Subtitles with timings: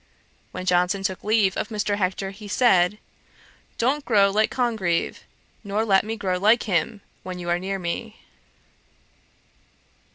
[0.51, 1.95] When Johnson took leave of Mr.
[1.97, 2.97] Hector, he said,
[3.77, 5.19] 'Don't grow like Congreve;
[5.63, 8.15] nor let me grow like him, when you are near me.'